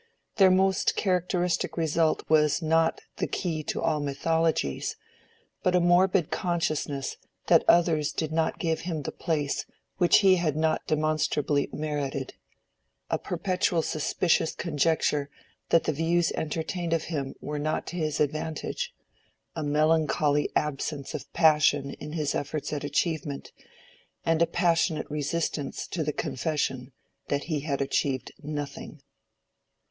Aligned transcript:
Their 0.37 0.49
most 0.49 0.95
characteristic 0.95 1.77
result 1.77 2.23
was 2.27 2.59
not 2.59 3.01
the 3.17 3.27
"Key 3.27 3.61
to 3.65 3.79
all 3.83 3.99
Mythologies," 3.99 4.95
but 5.61 5.75
a 5.75 5.79
morbid 5.79 6.31
consciousness 6.31 7.17
that 7.45 7.63
others 7.67 8.11
did 8.11 8.31
not 8.31 8.57
give 8.57 8.79
him 8.79 9.03
the 9.03 9.11
place 9.11 9.63
which 9.99 10.21
he 10.21 10.37
had 10.37 10.55
not 10.55 10.87
demonstrably 10.87 11.69
merited—a 11.71 13.19
perpetual 13.19 13.83
suspicious 13.83 14.55
conjecture 14.55 15.29
that 15.69 15.83
the 15.83 15.93
views 15.93 16.31
entertained 16.31 16.93
of 16.93 17.03
him 17.03 17.35
were 17.39 17.59
not 17.59 17.85
to 17.85 17.95
his 17.95 18.19
advantage—a 18.19 19.61
melancholy 19.63 20.49
absence 20.55 21.13
of 21.13 21.31
passion 21.31 21.91
in 21.99 22.13
his 22.13 22.33
efforts 22.33 22.73
at 22.73 22.83
achievement, 22.83 23.51
and 24.25 24.41
a 24.41 24.47
passionate 24.47 25.05
resistance 25.11 25.85
to 25.85 26.03
the 26.03 26.11
confession 26.11 26.91
that 27.27 27.43
he 27.43 27.59
had 27.59 27.81
achieved 27.83 28.31
nothing. 28.41 28.99